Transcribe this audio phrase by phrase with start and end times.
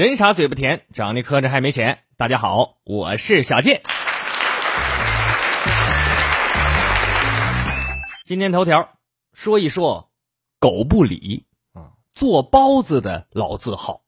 [0.00, 2.04] 人傻嘴不甜，长得磕碜还没钱。
[2.16, 3.82] 大家好，我是小健。
[8.24, 8.94] 今天头条
[9.34, 10.10] 说一说
[10.58, 14.00] 狗不理啊，做包子的老字号。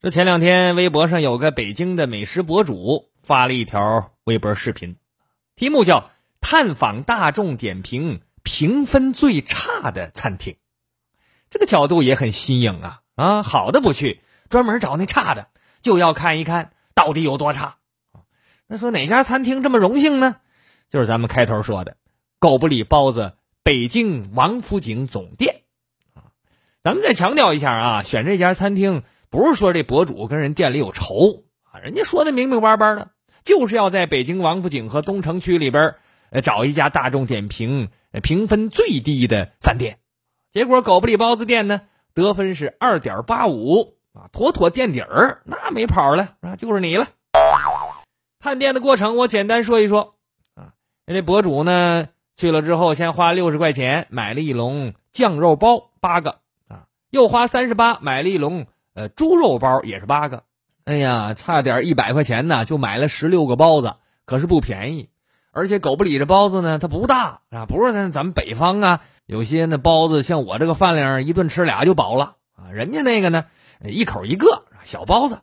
[0.00, 4.94] 这前两天微博上有个北京的美食博主发了一条微博视频，
[5.56, 10.54] 题目叫“探访大众点评评分最差的餐厅”。
[11.50, 14.20] 这个角度也很新颖啊啊，好的不去。
[14.54, 15.48] 专门找那差的，
[15.80, 17.78] 就要看一看到底有多差。
[18.68, 20.36] 那说哪家餐厅这么荣幸呢？
[20.88, 21.96] 就是咱们开头说的
[22.38, 23.32] 狗不理包子
[23.64, 25.62] 北京王府井总店
[26.14, 26.30] 啊。
[26.84, 33.10] 咱们再强调一下啊，选这家餐厅不是说这博主跟人店里有仇啊，人家说的明明白白的，
[33.42, 35.96] 就是要在北京王府井和东城区里边
[36.30, 37.88] 呃找一家大众点评
[38.22, 39.98] 评分最低的饭店。
[40.52, 41.80] 结果狗不理包子店呢
[42.14, 43.96] 得分是二点八五。
[44.14, 47.08] 啊，妥妥垫底儿，那没跑了啊，就是你了。
[48.38, 50.14] 探店的过程我简单说一说
[50.54, 50.70] 啊，
[51.04, 60.44] 那这博主呢去了之后，先花六十块钱买了一笼酱肉包八个啊，又花三十八买了一笼呃猪肉包也是八个，
[60.84, 65.08] 哎呀，差点一百块钱呢就买了十六个包子，可是不便宜，
[65.50, 72.36] 而且狗不理这包子呢它不大啊，不是咱咱们北方啊有些那包子像我这个饭量一顿吃俩就饱了。
[72.56, 73.46] 啊，人家那个呢。
[73.90, 75.40] 一口一个小包子，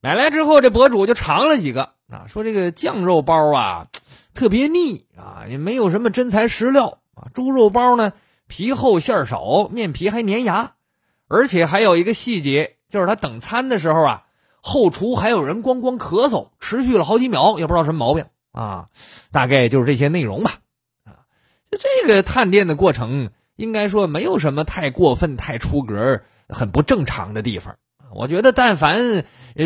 [0.00, 3.88] 买来之后，这博主就尝了几个啊，说这个酱肉包啊
[4.34, 7.28] 特别腻啊，也没有什么真材实料啊。
[7.34, 8.12] 猪肉包呢
[8.46, 10.74] 皮厚馅少，面皮还粘牙，
[11.26, 14.24] 而且还有一个细节，就是他等餐的时候啊，
[14.60, 18.86] 后厨还有人咣咣咳嗽，持续了好几秒，也不知道什么毛病啊。
[19.30, 20.54] 大概就是这些内容吧。
[21.04, 21.26] 啊，
[21.70, 26.22] 就这个探店的过程，应该说没有什么太过分、太出格。
[26.48, 27.76] 很不正常的地方，
[28.12, 29.24] 我觉得但凡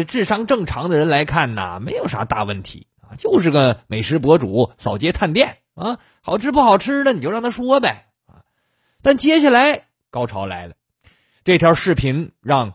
[0.09, 8.43] 智商正常的人来看呐，没有啥大问题啊，就是个美食博主扫街探店啊，好吃不好吃的你就让他说呗啊。
[9.01, 10.75] 但接下来高潮来了，
[11.45, 12.75] 这条视频让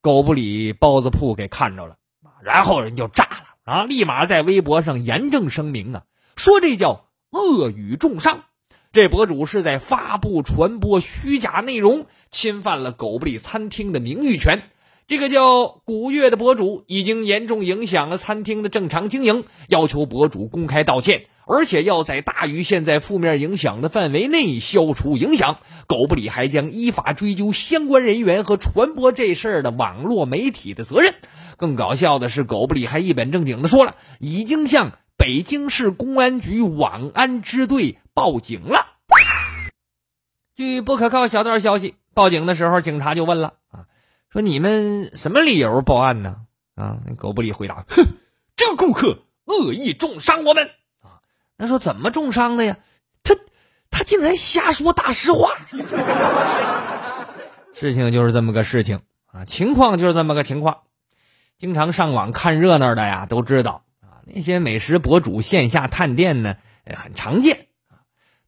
[0.00, 1.96] 狗不理包子铺给看着了
[2.42, 6.04] 然后人就炸了啊，立马在微博上严正声明啊，
[6.36, 8.44] 说这叫恶语重伤。
[8.90, 14.62] 这博主是在发布、传播虚假内容，侵犯了狗不理餐厅的名誉权。
[15.06, 25.58] 这个叫古月的博主已经严重影响了餐厅的正常经营，要求博主公开道歉，而且要在大于现在负面影响的范围内消除影响。
[25.86, 31.14] 狗不理还将依法追究相关人员和传播这事儿的网络媒体的责任。
[31.56, 37.98] 更搞笑的是，狗不理还一本正经的说了，已经向北京市公安局网安支队。
[38.18, 38.84] 报警了。
[40.56, 43.86] 据不可靠小道消息，报警的时候，警察就问了啊，
[44.32, 46.38] 说你们什么理由报案呢？
[46.74, 48.04] 啊，那狗不理回答，哼，
[48.56, 50.68] 这个顾客恶意重伤我们
[51.00, 51.22] 啊。
[51.56, 52.78] 那说怎么重伤的呀？
[53.22, 53.36] 他
[53.88, 55.56] 他竟然瞎说大实话。
[57.72, 60.78] 事情就是这么个事情啊，情况就是这么个情况。
[61.56, 66.56] 经常上网看热闹的呀，都知道啊，那些美食博主线下探店呢，
[66.96, 67.68] 很常见。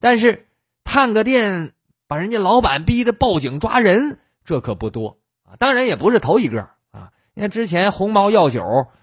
[0.00, 0.48] 但是，
[0.82, 1.72] 探个店
[2.10, 5.54] 把人家老板逼得报警抓人，这可不多啊！
[5.60, 6.60] 当然也不是头一个
[6.91, 7.10] 啊。
[7.34, 8.60] 你看之前红毛药酒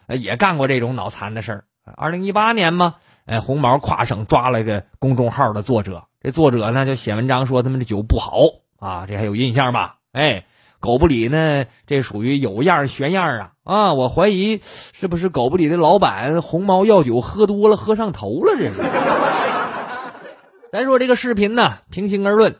[0.10, 1.64] 也干过这种脑残的事儿。
[1.96, 8.42] 二零一八年嘛，哎，红毛跨省抓了个公众号的作者，这作者呢就写文章说他们的酒不好
[8.78, 9.96] 啊，这还有印象吧？
[10.12, 10.44] 哎，
[10.82, 13.94] 狗不理呢，这属于有样学样啊啊！
[13.94, 18.82] 我怀疑是不是狗不理的老板红毛药酒喝多了，喝上头了这是。
[20.74, 22.58] 咱说这个视频呢，平心而论，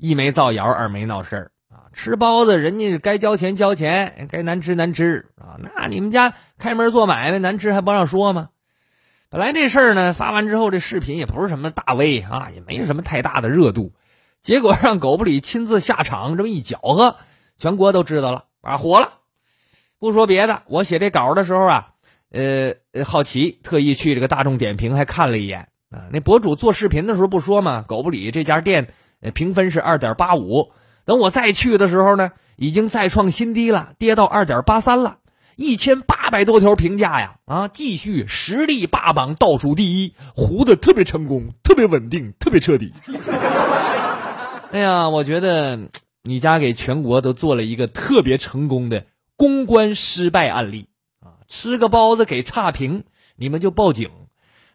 [0.00, 1.92] 一没造谣，二没闹事啊。
[1.92, 5.60] 吃包子，人家该交钱交钱，该难吃难吃啊。
[5.76, 8.48] 那你们家开门做买卖，难吃还不让说吗？
[9.28, 13.92] 本来这事儿呢，发完之后，这视频也不是什么大 V 啊，也没什么太大的热度。
[14.40, 17.16] 结果让狗不理亲自下场，这么一搅和，
[17.58, 19.18] 全国都知道了啊，火了。
[19.98, 21.88] 不说别的，我写这稿的时候啊，
[22.30, 26.08] 呃，好奇，特意去这个大众点评还看了一眼啊。
[26.10, 28.88] 那博主做视频的时候不说嘛，狗不理这家店
[29.34, 30.72] 评分是二点八五。
[31.04, 35.18] 等我再去的时候呢，已经再创新低了，跌到二点八三了。
[35.56, 42.92] 一千八百多条评价呀，啊，继续实力霸榜倒数第一，糊的特别成功，特别稳定，特别彻底。
[44.72, 45.78] 哎呀，我觉得
[46.22, 49.04] 你家给全国都做了一个特别成功的
[49.36, 50.88] 公关失败案例
[51.20, 51.44] 啊。
[51.46, 53.04] 吃个包子给差评，
[53.36, 54.10] 你们就报警，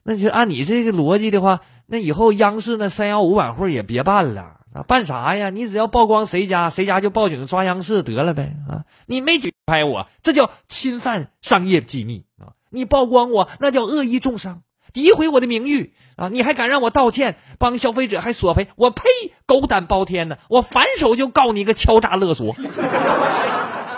[0.03, 4.84] 那就按你这个逻辑的话，那以后央视那三幺五晚会也别办了啊！
[4.88, 5.50] 办啥呀？
[5.50, 8.84] 你只要曝光谁家，谁家就报警抓央视得了呗啊！
[9.06, 12.54] 你没举拍我，这叫侵犯商业机密啊！
[12.70, 16.30] 你曝光我，那叫恶意重伤，诋毁我的名誉啊！
[16.30, 18.68] 你还敢让我道歉，帮消费者还索赔？
[18.76, 19.04] 我呸！
[19.46, 20.38] 狗胆包天呢！
[20.50, 22.56] 我反手就告你个敲诈勒索。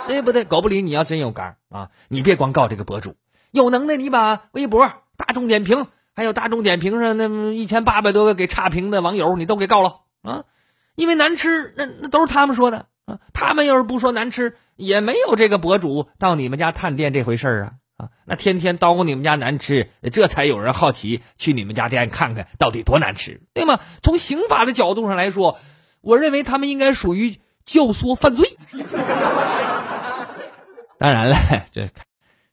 [0.08, 0.44] 对不对？
[0.44, 3.14] 狗不理你要真有肝啊，你别光告这个博主，
[3.50, 5.86] 有能耐你把微博、大众点评，
[6.18, 10.46] 还有大众点评上那一千八百多个给差评的网友，你都给告了啊！
[10.96, 13.20] 因为难吃，那那都是他们说的啊。
[13.32, 18.08] 他们要是不说难吃，也没有这个博主到你们家探店这回事啊啊！
[18.24, 23.78] 那天天叨咕你们家难吃，这才有人好奇去你们家店看看到底多难吃，对吗？
[24.02, 25.60] 从刑法的角度上来说，
[26.00, 28.56] 我认为他们应该属于教唆犯罪。
[30.98, 31.36] 当然了，
[31.70, 31.88] 这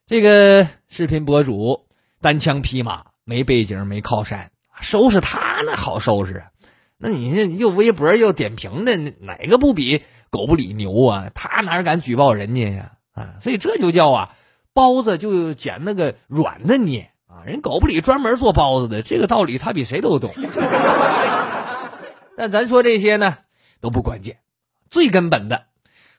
[0.06, 1.88] 这个视频博主
[2.20, 6.44] 单枪匹马，没背景，没靠山，收拾他那好收拾。
[6.96, 11.32] 那你这又微博又点评的，哪个不比狗不理牛啊？
[11.34, 12.92] 他哪敢举报人家呀？
[13.12, 14.30] 啊，所以这就叫啊，
[14.72, 17.42] 包子就捡那个软的捏啊。
[17.44, 20.30] 人狗不理专门做包子的，这个道理他比谁都懂。
[22.38, 23.38] 但咱说这些呢，
[23.80, 24.38] 都不关键，
[24.88, 25.64] 最根本的。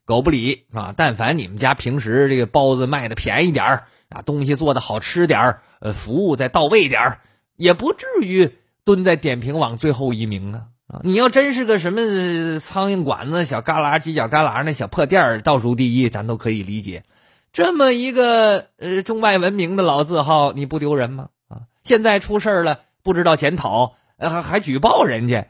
[0.04, 0.94] 狗不理啊！
[0.96, 7.20] 但凡你们家平时这个包子卖的便宜点儿啊，东西做的好吃点儿，呃，服务再到位点，
[7.56, 10.64] 也不至于蹲在点评网最后一名啊！
[10.88, 17.04] 啊，你要真是个什么苍蝇馆子、小旮旯、犄角旮旯那小破店倒数第一，咱都可以理解。
[17.52, 21.30] 这么一个呃中外闻名的老字号，你不丢人吗？
[21.50, 25.48] 啊，现在出事了，不知道检讨，呃，还还举报人家。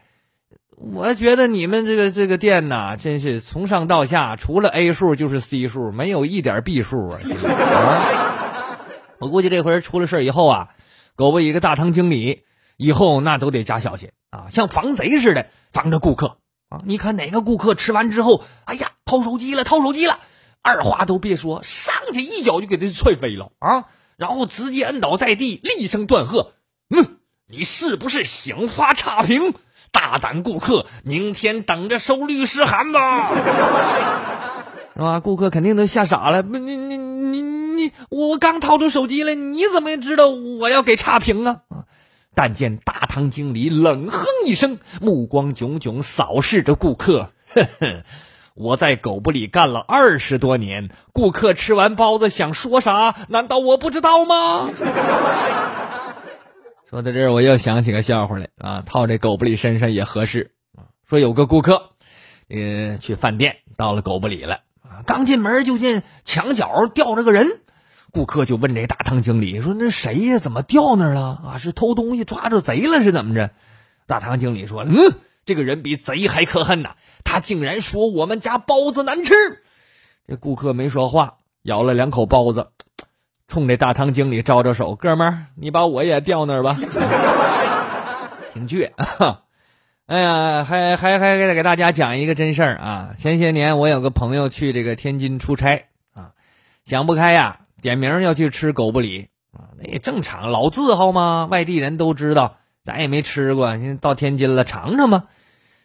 [0.80, 7.18] 我觉得你们这个这个店呐，真是从上到下，除了 A 数就是 C 数，没有一点 B 数啊
[7.74, 8.34] 啊！
[9.20, 10.70] 我估计这回出了事以后啊，
[11.16, 12.44] 狗不一个大堂经理，
[12.78, 16.38] 以后那都得加小心啊，像防贼似的防着顾客
[16.70, 16.82] 啊！
[16.86, 20.20] 你看哪个顾客吃完之后，哎呀，掏手机了，掏手机了，
[20.62, 23.86] 二话都别说，上去一脚就给他踹飞了啊！
[24.18, 26.54] 然后直接摁倒在地，厉声断喝
[26.96, 27.18] ：“嗯，
[27.48, 29.54] 你是不是想发差评？”
[29.90, 33.34] 大胆顾客，明天等着收律师函吧，
[34.94, 35.20] 是吧？
[35.22, 36.44] 顾客肯定都吓傻了。
[36.44, 37.07] 不，你你你你，
[38.10, 41.62] 我刚掏出手机来，你怎么知道我要给差评啊？
[42.34, 47.32] 但见大堂经理冷哼一声，目光炯炯扫视着顾客。
[47.54, 48.04] 呵呵，
[48.54, 54.70] 我在狗不理干了二十多年，顾客吃完包子想说啥，难道我不知道吗？
[56.90, 60.52] 说到这儿，我又想起个笑话来啊，套这狗不理身上也合适。
[61.10, 61.90] 说有个顾客，
[62.50, 67.62] 呃，去饭店到了狗不理了啊，刚进门就见墙角吊着个人，
[68.12, 70.40] 顾客就问这大堂经理说：“那谁呀？
[70.40, 71.42] 怎么掉那儿了？
[71.46, 73.52] 啊，是偷东西抓着贼了是怎么着？”
[74.08, 74.96] 大堂经理说：“嗯，
[75.46, 79.34] 这个人比贼还可恨呐，他竟然说我们家包子难吃。”
[80.28, 82.68] 这顾客没说话，咬了两口包子。
[83.48, 86.78] 冲这大堂经理招招手，哥们儿，你把我也调那儿吧，
[88.54, 89.42] 挺倔啊。
[90.08, 93.14] 哎呀，还还还给给大家讲一个真事儿啊！
[93.18, 96.32] 前些年我有个朋友去这个天津出差啊，
[96.86, 105.26] 想不开呀，点名要去吃狗不理啊，那也正常，老字号嘛，外地人都知道，咱也没吃过，现在到天津了，尝尝吧。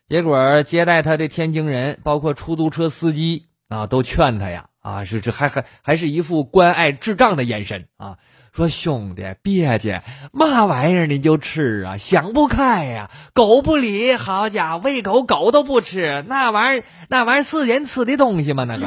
[0.08, 4.66] 结果接待他的天津人，包括出租车司机啊，都劝他呀。
[4.82, 8.18] 啊，是这还还还是一副关爱智障的眼神啊！
[8.52, 11.96] 说兄弟别介，嘛玩意儿你就吃啊？
[11.96, 13.08] 想不开呀！
[13.32, 18.64] 狗不理，好家伙，喂狗狗都不吃，那玩意儿那玩意儿是人吃的东西吗？
[18.68, 18.87] 那个。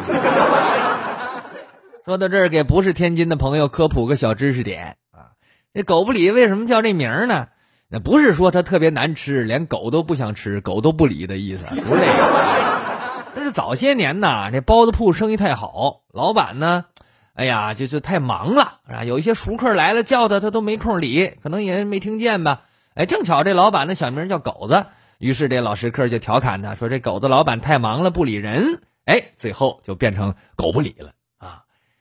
[2.06, 5.34] 说到这儿，给不是天津的朋友科普个小知识点啊！
[5.74, 7.48] 这狗不理为什么叫这名呢？
[7.90, 13.26] 那不是说它特别难吃，连狗都不想吃，狗都不理的意思，不是这个。
[13.34, 16.86] 那是早些年呐，这包子铺生意太好，老板呢，
[17.34, 19.04] 哎呀，就是太忙了啊。
[19.04, 22.62] 有一些熟客来了，叫他他都没空理，可能也没听见吧。
[22.94, 24.86] 哎，正巧这老板的小名叫狗子，
[25.18, 31.12] 于是这老食客就调侃他说：“这狗子老板太忙了，不理人。”哎，最后就变成狗不理了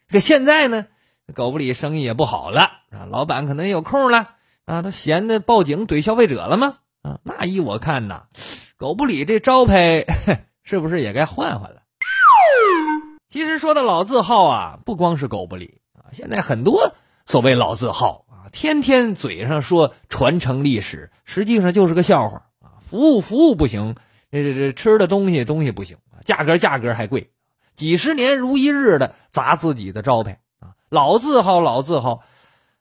[0.09, 0.87] 这现在呢，
[1.35, 4.31] 狗不理生意也不好了啊，老板可能有空了
[4.65, 6.77] 啊，他闲的报警怼消费者了吗？
[7.03, 8.25] 啊，那依我看呐，
[8.77, 10.05] 狗不理这招牌
[10.63, 11.83] 是不是也该换换了？
[13.29, 16.95] 其实说到老字号啊，不光是狗不理啊，现在很多
[17.27, 22.79] 所谓老字号啊，天天嘴上说传承历史，实际上就是个笑话啊。
[22.87, 23.97] 服务服务不行，
[24.31, 27.31] 这这这吃的东西东西不行，价格价格还贵，
[27.77, 30.75] 几十年如一日的砸自己的招牌啊。
[30.89, 32.23] 老字号老字号，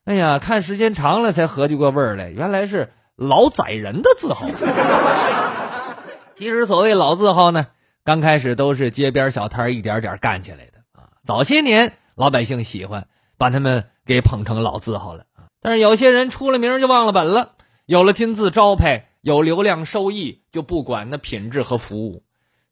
[0.04, 2.92] 哎呀，看时间长了才合计过味儿来，原来是。
[3.16, 4.44] 老宰人的字号，
[6.34, 7.68] 其实所谓老字号呢，
[8.04, 11.10] 刚开始都是街边小摊一点点干起来的啊。
[11.24, 13.06] 早些年老百姓喜欢
[13.38, 17.52] 把他们给捧成老字号了啊，但是有些人出了名就忘了本了，
[17.86, 22.24] 有了金字招牌，有流量收益，就不管那品质和服务。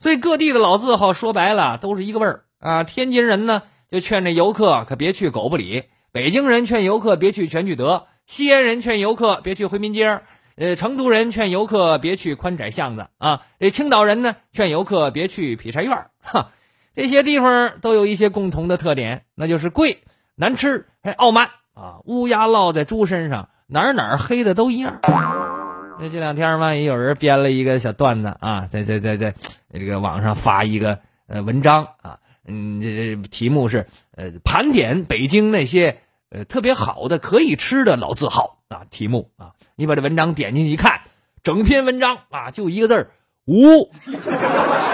[0.02, 2.82] 所以各地的老字号说白了都是一个味儿啊。
[2.82, 8.08] 天津人呢就劝这游客可别去狗不理，北京人劝游客别去全聚德。
[8.26, 10.22] 西安人劝游客别去回民街
[10.56, 16.50] 呃，成都人劝游客别去宽窄巷子啊，这青岛人呢劝游客别去劈柴院儿 哈，
[16.96, 20.02] 这些地方都有一些共同的特点，那就是贵、
[20.34, 21.98] 难吃还傲慢啊。
[22.06, 24.98] 乌鸦落在猪身上，哪儿哪儿黑的都一样。
[26.00, 29.34] 那这两天嘛，也有人编了一个小段子啊，在在在在
[29.72, 33.86] 这个网上发一个呃文章啊，嗯，这这题目是
[34.16, 35.98] 呃盘点北京那些。
[36.34, 41.02] 呃，特别好的可以吃的老字号啊，题目啊，你把这文章点进去一看，
[41.42, 43.10] 整篇文章啊就一个字儿
[43.44, 43.90] 无。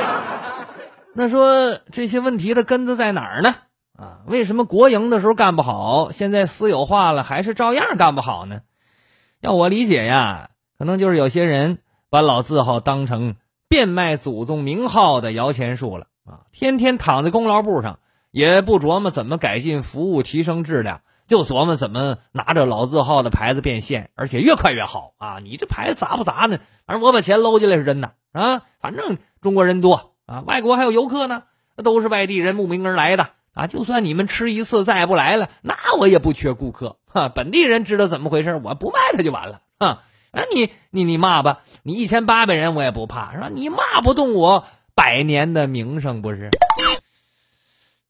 [1.14, 3.54] 那说这些问题的根子在哪儿呢？
[3.96, 8.62] 啊，为什么国营的时候干不好，现在私有化了还是照样干不好呢？
[9.40, 11.78] 要我理解呀，可能就是有些人
[12.10, 13.36] 把老字号当成
[13.68, 17.98] 变卖祖宗名号的摇钱树了啊，天天躺在功劳簿上，
[18.30, 21.00] 也不琢磨怎么改进服务、提升质量。
[21.26, 25.40] 就琢磨怎么拿着老字号的牌子变现，而且越快越好啊！
[25.42, 26.58] 你这牌子砸不砸呢？
[26.86, 28.62] 反正我把钱搂进来是真的啊！
[28.80, 31.42] 反正中国人多啊，外国还有游客呢，
[31.84, 33.66] 都是外地人慕名而来的啊！
[33.66, 37.28] 就算你们吃一次再也不来了，那我也不缺顾客哈！
[37.28, 40.04] 本地人知道怎么回事，我不卖他就完了啊！
[40.30, 43.48] 啊，你你你骂吧，你一千八百人我也不怕是吧？
[43.52, 46.50] 你骂不动我百年的名声不是？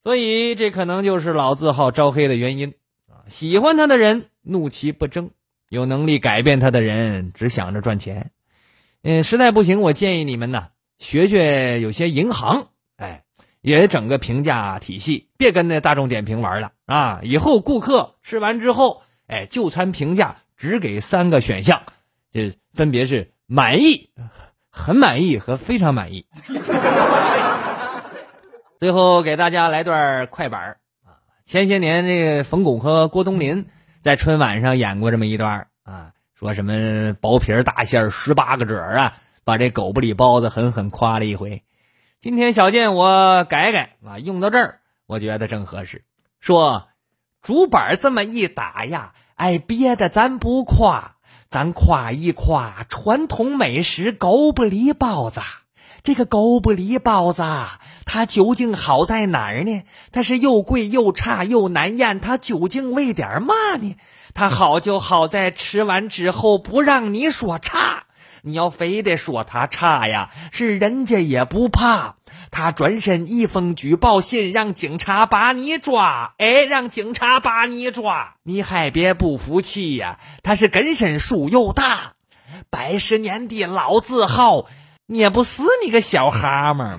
[0.03, 2.73] 所以这可能就是老字号招黑的原因
[3.09, 3.23] 啊。
[3.29, 5.31] 喜欢他的人怒其不争，
[5.69, 8.31] 有能力改变他的人只想着赚钱。
[9.03, 13.23] 嗯，实在不行，我建议你们呢，学学有些银行，哎，
[13.61, 17.21] 也整个评价体系，别跟那大众点评玩了啊！
[17.23, 21.81] 以后顾客吃完之后，哎，就餐评价只给三个选项，
[22.31, 24.11] 就分别是满意、
[24.71, 26.27] 很满意和非常满意。
[28.79, 30.81] 最后给大家来段快板儿。
[31.45, 33.67] 前些年，这个冯巩和郭冬临
[34.01, 41.65] 在春晚上演过这么一段啊，说什么薄皮大馅十八个褶啊，把这狗不理包子狠狠夸了一回。
[42.21, 46.05] 今天小健我改改啊，用到这儿，我觉得正合适。
[46.39, 46.89] 说
[47.41, 51.17] 竹板这么一打呀，哎，憋的咱不夸，
[51.51, 55.41] 咱夸一夸传统美食狗不理包子。
[56.03, 57.43] 这个狗不理包子，
[58.05, 59.83] 它究竟好在哪儿呢？
[60.13, 63.97] 它是又贵又差又难咽，它究竟为点嘛呢？
[64.35, 68.05] 它好就好在吃完之后不让你说差，
[68.43, 72.17] 你要非得说他差呀，是人家也不怕。
[72.51, 80.19] 他转身一封举报信，让警察把你抓，哎，让警察把你抓，你还别不服气呀？
[80.43, 82.13] 他是根深树又大，
[82.71, 84.67] 百十年的老字号。
[85.11, 86.99] 捏不是你个小蛤蟆吗？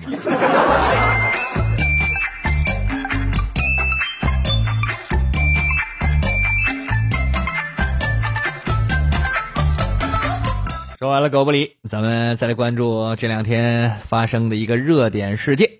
[11.00, 15.70] 说完了狗不理，咱们再来关注这两天发生的一个热点事件。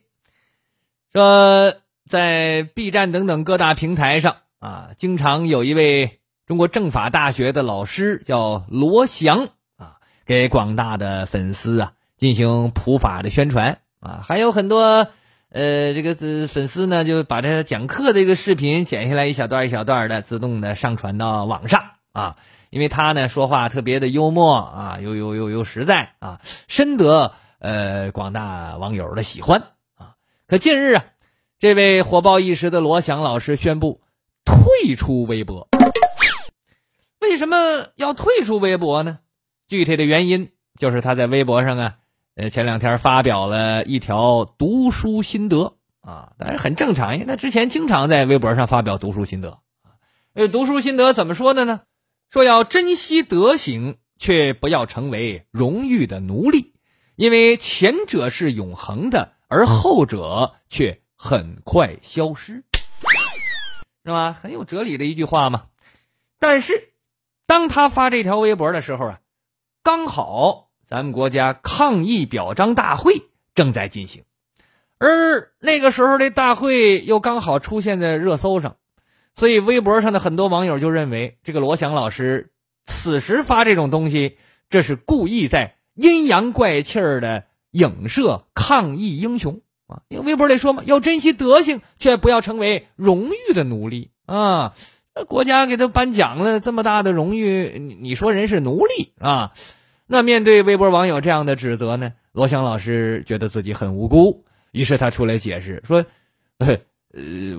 [1.13, 1.75] 说
[2.09, 11.93] 在 B 站等等各大平台上啊，经常有一位中国政法大学的老师叫罗翔啊，给广大的粉丝啊。
[12.17, 15.07] 进行普法的宣传啊，还有很多
[15.51, 16.15] 呃，这个
[16.49, 22.37] 粉丝呢就把这讲课这个视频剪下来一小段一小段的，自动的上传到网上啊。
[22.71, 29.63] 因为他呢说话特别的幽默啊，又又又又实在啊，深得呃广大网友的喜欢
[29.97, 30.15] 啊。
[30.47, 31.05] 可近日啊，
[31.59, 34.01] 这位火爆一时的罗翔老师宣布
[34.45, 35.69] 退出微博。
[37.21, 39.19] 为什么要退出微博呢？
[39.69, 41.97] 具体的原因就是他在微博上啊。
[42.37, 49.51] 呃，前两天发表了一条读书心得啊，当然很正常，因为他之前经常在微博上发表读书心得
[49.83, 49.99] 啊。
[50.35, 51.81] 呃，读书心得怎么说的呢？
[52.31, 56.75] 说要珍惜德行，却不要成为荣誉的奴隶，
[57.17, 62.63] 因为前者是永恒的，而后者却很快消失，
[64.05, 64.33] 是吧？
[64.33, 65.65] 很有哲理的一句话嘛。
[66.39, 66.93] 但是，
[67.47, 69.19] 当他发这条微博的时候啊，
[69.83, 73.25] 刚好咱们国家抗疫表彰大会
[73.57, 74.23] 正在进行，
[74.99, 78.77] 而那个时候这大会又刚好出现在热搜上。
[79.35, 82.51] 所以，微博上的很多网友就认为，这个罗翔老师
[82.85, 84.37] 此时发这种东西，
[84.69, 90.03] 这是故意在阴阳怪气儿的影射抗疫英雄啊！
[90.09, 94.75] 因为微博里说嘛，要珍惜德行，却不要成为荣誉的奴隶啊！
[95.27, 99.53] 国家给他颁奖了这么大的荣誉，你说人是奴隶啊？
[100.07, 106.05] 那面对微博网友这样的指责呢，罗翔老师觉得自己很无辜，于是他出来解释说
[106.59, 106.77] ：“呃，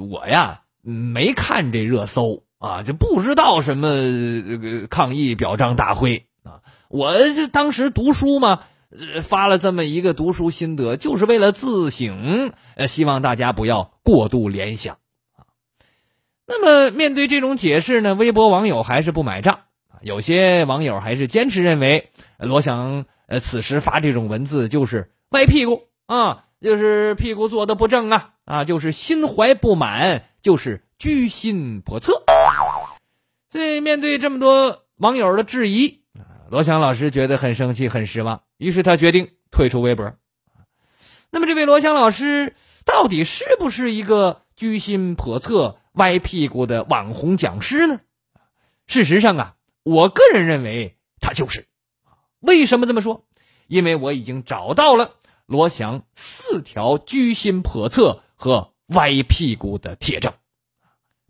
[0.09, 6.61] 我呀。”没看这热搜啊，就不知道什么抗议表彰大会啊。
[6.89, 8.63] 我这当时读书嘛，
[9.23, 14.97] 发了这么一个读书心得，就是为了自省，呃，希望大家不要过度联想
[15.35, 15.45] 啊。
[16.45, 19.59] 那么面对这种解释呢，微博网友还是不买账
[20.01, 30.23] 有些网友还是坚持认为罗翔呃此时发这种文字就是歪屁股啊，就是屁股坐的不正啊啊，就是心怀不满。
[30.41, 32.23] 就是居心叵测，
[33.49, 36.01] 所以面对这么多网友的质疑，
[36.49, 40.13] 罗翔老师觉得很生气、很失望，于是他决定退出微博。
[41.29, 42.55] 那么，这位罗翔老师
[42.85, 47.99] 到底是不是一个居心叵测、歪屁股的网红讲师呢？
[48.87, 51.67] 事实上啊，我个人认为他就是。
[52.39, 53.25] 为什么这么说？
[53.67, 55.13] 因为我已经找到了
[55.45, 58.70] 罗翔四条居心叵测和。
[58.91, 60.33] 歪屁股的铁证，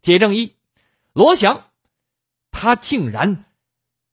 [0.01, 0.55] 铁证一，
[1.13, 1.65] 罗翔，
[2.51, 3.45] 他竟然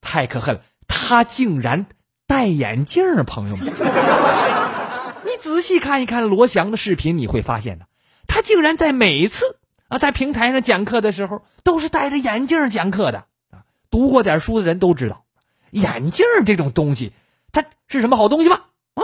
[0.00, 1.86] 太可恨了，他竟然
[2.26, 3.66] 戴眼镜儿朋友们，
[5.24, 7.86] 你仔细看一看罗翔的视频，你会发现呢，
[8.26, 9.58] 他竟然在每次
[9.88, 13.64] 啊在平台上讲课的时候，都是戴着眼镜讲课的啊。
[13.90, 15.24] 读过点书的人都知道，
[15.70, 17.12] 眼镜这种东西，
[17.50, 18.64] 它是什么好东西吗？
[18.94, 19.02] 啊，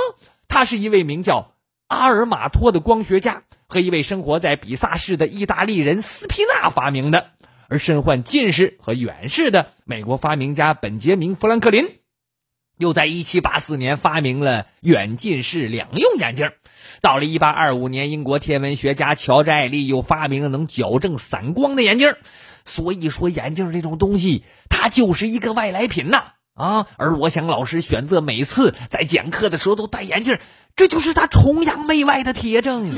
[0.48, 1.52] 他是一位名叫
[1.86, 3.42] 阿尔马托的光学家。
[3.74, 7.30] 和一位生活在比萨市的意大利人斯皮纳发明的，
[7.66, 11.88] 而身患近视和远视的美国发明家本杰明·富兰克林，
[12.78, 16.52] 又在1784年发明了远近视两用眼镜。
[17.00, 22.14] 到了1825年，英国天文学家乔治·艾利又发明了能矫正散光的眼镜。
[22.64, 26.34] 所以说，眼镜这种东西，它就是一个外来品呐！
[26.54, 30.38] 啊，而罗翔老师选择每次在讲课的时候都戴眼镜。
[30.76, 32.90] 这就是他崇洋媚外的铁证。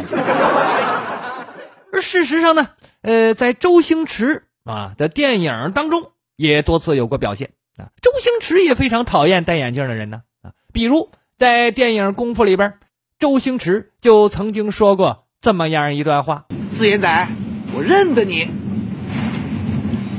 [1.92, 2.68] 而事实上呢，
[3.02, 7.88] 呃，在周星驰啊的电影当中，也多次有过表现啊。
[8.02, 10.52] 周星驰也非常讨厌戴眼镜的人呢啊。
[10.72, 12.74] 比如在电影《功夫》里边，
[13.18, 17.28] 周星驰就曾经说过这么样一段话：“四眼仔，
[17.74, 18.48] 我认得你。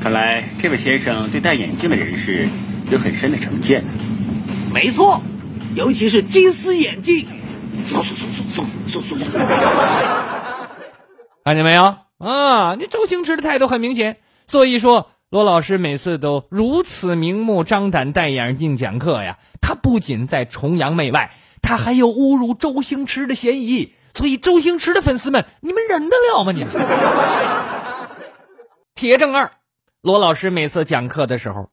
[0.01, 2.47] 看来这位先生对戴眼镜的人士
[2.91, 3.83] 有很深的成见。
[4.73, 5.21] 没错，
[5.75, 7.27] 尤其是金丝眼镜。”
[7.83, 9.47] 嗖嗖嗖嗖嗖嗖嗖！
[11.43, 12.75] 看见没有啊？
[12.75, 19.37] 你周星驰的态度很明显，所以说罗老师每次都如此明目张胆戴眼镜讲课呀。
[19.61, 23.93] 他不仅在崇洋媚外，他还有侮辱周星驰的嫌疑。
[24.13, 26.51] 所以周星驰的粉丝们，你们忍得了吗？
[26.51, 26.65] 你？
[28.95, 29.51] 铁证二，
[30.01, 31.69] 罗老师每次讲课的时候，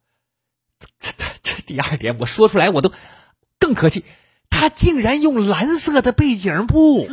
[0.99, 2.93] 这这这第二点我说出来我都
[3.59, 4.05] 更可气。
[4.55, 7.09] 他竟然用蓝色的背景布！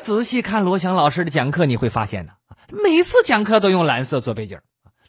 [0.00, 2.32] 仔细看罗翔老师的讲课，你会发现呢，
[2.70, 4.58] 每次讲课都用蓝色做背景。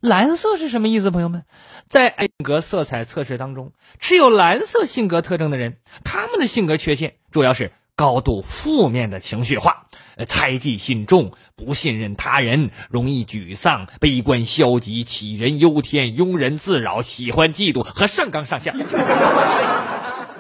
[0.01, 1.11] 蓝色是什么意思？
[1.11, 1.43] 朋友们，
[1.87, 9.85] 在性格色彩测试当中，持有蓝色性格特征的人，他们的性格缺陷主要是高度负面的情绪化，
[10.27, 18.75] 猜忌心重，不信任他人，容易沮丧、悲观、消极、杞人忧天、庸人自扰，喜欢嫉妒和上纲上线。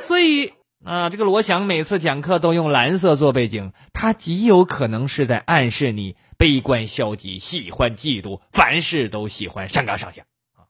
[0.05, 10.69] 所以啊，这个罗翔每次讲课都用蓝色做背景，他极有可能是在暗示你悲观消极、喜欢嫉妒，凡事都喜欢上纲上线啊。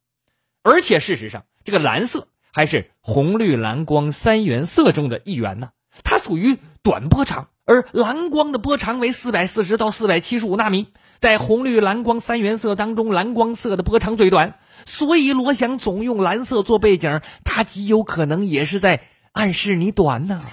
[0.64, 5.72] 而且事实上，这个蓝色还是红绿蓝光三原色中的一员呢。
[6.06, 10.88] 它属于短波长，而蓝光的波长为四百四十到四百七十五纳米。
[11.20, 19.02] 在红绿蓝光三原色当中，蓝光色的波长最短，所以罗翔总用蓝色做背景，他极有可能也是在。
[19.36, 20.42] 暗示你短呢。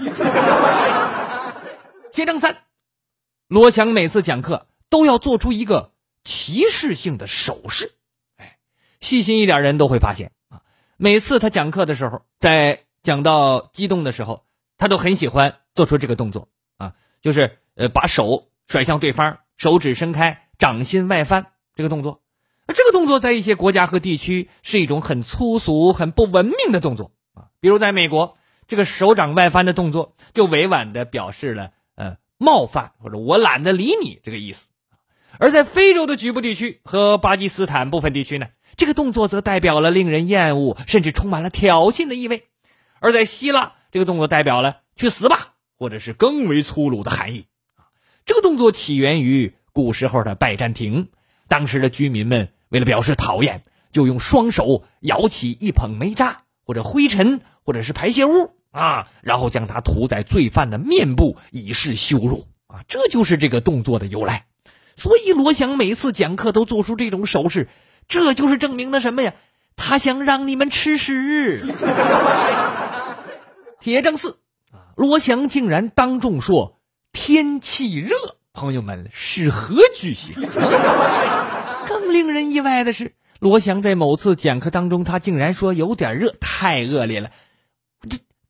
[2.11, 2.57] 铁证三，
[3.47, 5.93] 罗翔每次讲课都要做出一个
[6.25, 7.93] 歧视性的手势。
[8.37, 8.59] 哎，
[9.01, 10.63] 细心一点人都会发现啊，
[10.97, 14.45] 每次他讲课的时候，在讲到激动的时候，
[14.77, 22.21] 他都很喜欢做出这个动作啊，就是呃把手甩向对方，手指伸开，掌心外翻这个动作。
[22.75, 27.47] 这个动作在一些国家和地区是一种很粗俗、很不文明的动作啊。
[27.61, 34.67] 比如在美国，这个手掌外翻的动作就委婉地表示了呃冒犯或者我懒得理你这个意思。
[35.39, 42.49] 而在非洲的局部地区和巴基斯坦部分地区呢，这个动作则代表了令人厌恶，甚至充满了挑衅的意味。
[43.01, 47.47] 而在希腊，这个动作代表了去死吧，或者是更为粗鲁的含义。
[48.25, 51.09] 这个动作起源于古时候的拜占庭。
[51.49, 62.85] 当时的居民们为了表示讨厌，就用双手舀起一捧煤渣或者灰尘或者是排泄物啊，然后将它涂在罪犯的面部，以示羞辱啊。
[62.89, 64.47] 这就是这个动作的由来。
[64.95, 67.69] 所以罗翔每次讲课都做出这种手势，
[68.09, 69.35] 这就是证明了什么呀？
[69.75, 71.65] 他想让你们吃屎。
[73.81, 74.39] 铁证四
[74.71, 76.79] 啊，罗翔竟然当众说
[77.11, 78.15] 天气热。
[78.53, 80.35] 朋友们是何居心？
[81.89, 87.31] 更令人意外的是，罗翔在某次讲课当中，他竟然说有点热，太恶劣了。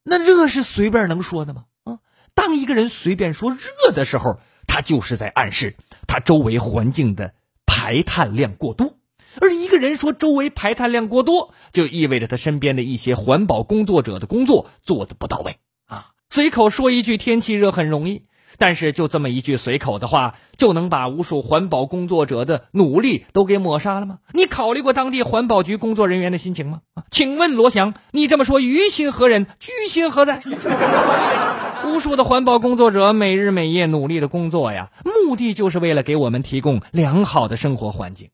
[0.04, 1.64] 那热是随便能说的吗？
[1.84, 1.98] 啊，
[2.34, 7.34] 当一个人随便说热的时候，他就是在暗示他周围环境的
[7.66, 8.98] 排碳量过多。
[9.40, 16.10] 而一个人说周围排碳量过多，就意味着他身边的一些环保工作者的工作做的不到位啊。
[16.28, 18.26] 随口说一句天气热很容易。
[18.58, 24.18] 但是就这么一句随口的话，就能把无数环保工作者的努力都给抹杀了吗？
[24.32, 26.80] 你考虑过当地环保局工作人员的心情吗？
[27.10, 29.46] 请问罗翔，你这么说于心何忍？
[29.58, 30.40] 居心何在？
[31.84, 38.30] 无数的环保工作者每日每夜努力的工作呀，目的就是为了给我们提供良好的生活环境。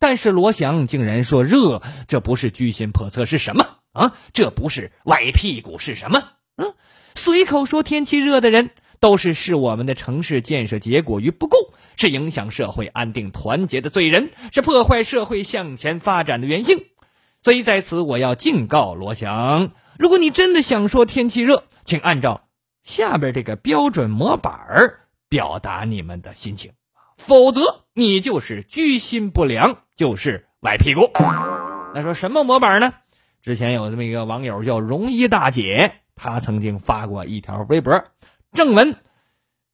[0.00, 4.14] 但是罗翔竟然说热，这不是居心叵测是什么啊？
[4.32, 6.22] 这不是歪屁股是什么？
[6.56, 6.74] 嗯，
[7.14, 8.70] 随口说天气热的人。
[9.00, 11.56] 都是视我们的城市建设结果于不顾，
[11.96, 16.86] 是影响社会安定团结的罪人，是破坏社会向前发展的原因。
[17.42, 22.48] 所以在此，我要警告罗翔：如果你真的想说天气热，请按照
[22.82, 24.52] 下边这个标准模板
[25.28, 26.72] 表达你们的心情，
[27.16, 31.10] 否则你就是居心不良，就是歪屁股。
[31.94, 32.92] 那说什么模板呢？
[33.40, 38.04] 之前有这么一个网友叫容一大姐，她曾经发过一条微博。
[38.52, 38.96] 正文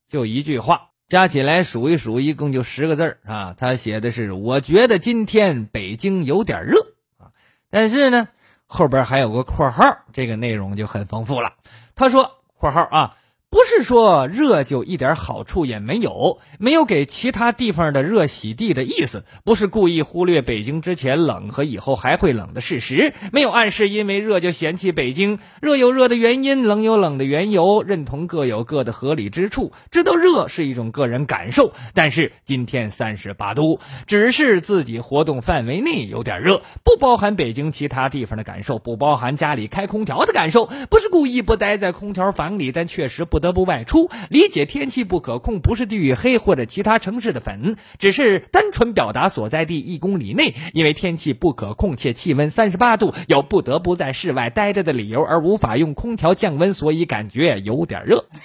[0.08, 3.54] 就一句话，加起来数一数，一共就十个字啊。
[3.56, 6.80] 他写的是：“我觉得今天北京有点热
[7.18, 7.32] 啊。”
[7.70, 8.28] 但是呢，
[8.66, 11.54] 后边还有个括号，这个内容就很丰富了。
[11.94, 13.16] 他说：“括号啊。”
[13.54, 25.38] 不是说热就一点好处也没有，没有给其他地方的热洗地的意思，不是故意忽略北京之前冷和以后还会冷的事实，没有暗示因为热就嫌弃北京。
[25.62, 29.70] 热有热的原因，冷有冷的缘由，认同各有各的合理之处。
[29.92, 43.43] 知道热是一种个人感受，但是今天三十八度，只是自己活动范围内有点热，不包含北京其他地方的感受，不包含家里开空调的感受，不是故意不待在空调房里，但确实不。
[43.44, 58.24] 得不外出，理解天气不可控，不是地域黑或者其他城市的粉，只是单纯表达所在地一公里内因为天气不可控且气温三十八度，有不得不在室外待着的理由而无法用空调降温，所以感觉有点热，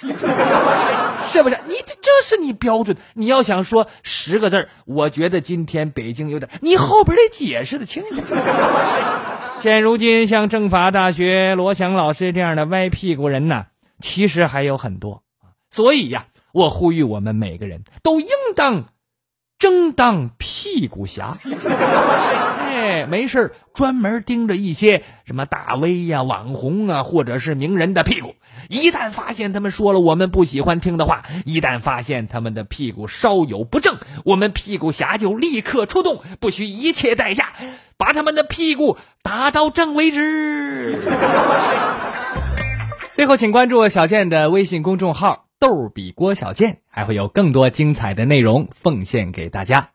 [1.32, 1.58] 是不是？
[1.66, 2.98] 你这这是你标准？
[3.14, 8.20] 你要想说十个字我觉得今天北京有点，你后边得解释的清楚。
[9.62, 13.66] 现如今，像政法大学罗翔老师这样的歪屁股人呢？
[14.00, 15.22] 其实还有很多
[15.70, 18.86] 所以呀，我呼吁我们每个人都应当
[19.58, 21.36] 争当屁股侠。
[22.70, 28.34] 哎，没事专门盯着一些什么大 V 呀、网红啊，或者是名人的屁股。
[28.68, 37.52] 一旦发现他们说了我们不喜欢听的话，一旦发现他们的屁股稍有不正，我们屁股侠就立刻出动，不惜一切代价
[37.96, 40.98] 把他们的屁股打到正为止。
[43.12, 49.90] 最后，请关注小健的微信公众号“逗比郭小健”，还会有更多精彩的内容奉献给大家。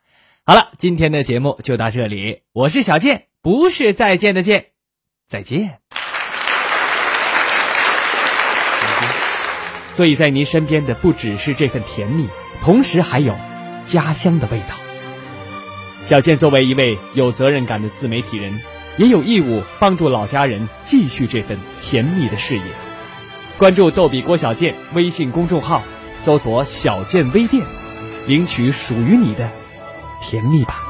[0.46, 4.68] 好了，今天的节目就到这里，我是小健，不是再见的见，
[5.28, 5.80] 再见。
[9.94, 12.28] 所以在您身边的不只是这份甜蜜，
[12.62, 13.34] 同时还有
[13.86, 14.76] 家乡的味道。
[16.04, 18.62] 小健作为一位有责任感的自媒体人，
[18.98, 22.64] 也有义务帮助老家人继续这份甜蜜的事业。
[23.58, 25.82] 关注“逗比郭小贱”微信公众号，
[26.20, 27.66] 搜索“小贱微店”，
[28.28, 29.50] 领取属于你的
[30.22, 30.85] 甜蜜吧。